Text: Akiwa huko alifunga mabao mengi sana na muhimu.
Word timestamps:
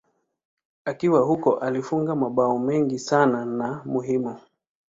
Akiwa 0.85 1.19
huko 1.21 1.55
alifunga 1.59 2.15
mabao 2.15 2.59
mengi 2.59 2.99
sana 2.99 3.45
na 3.45 3.81
muhimu. 3.85 4.37